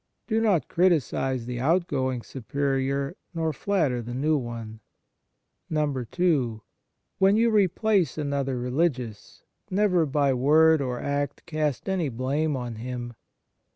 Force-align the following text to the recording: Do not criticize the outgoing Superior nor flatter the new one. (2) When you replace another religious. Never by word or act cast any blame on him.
Do 0.25 0.41
not 0.41 0.67
criticize 0.67 1.45
the 1.45 1.59
outgoing 1.59 2.23
Superior 2.23 3.15
nor 3.35 3.53
flatter 3.53 4.01
the 4.01 4.15
new 4.15 4.35
one. 4.35 4.79
(2) 5.71 6.61
When 7.19 7.37
you 7.37 7.51
replace 7.51 8.17
another 8.17 8.57
religious. 8.57 9.43
Never 9.69 10.07
by 10.07 10.33
word 10.33 10.81
or 10.81 10.99
act 10.99 11.45
cast 11.45 11.87
any 11.87 12.09
blame 12.09 12.57
on 12.57 12.77
him. 12.77 13.13